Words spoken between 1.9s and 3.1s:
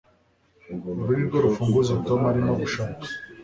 tom arimo gushaka